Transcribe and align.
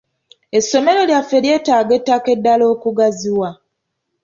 Essomero 0.57 1.01
lyaffe 1.09 1.37
lyetaaga 1.43 1.93
ettaka 1.99 2.27
eddala 2.35 2.65
okugaziwa. 2.73 3.49